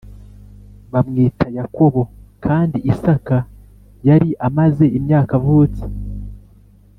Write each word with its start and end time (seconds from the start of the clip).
bamwita 0.91 1.45
Yakobo 1.57 2.01
Kandi 2.45 2.77
Isaka 2.91 3.37
yari 4.07 4.29
amaze 4.47 4.85
imyaka 4.97 5.31
avutse. 5.39 5.83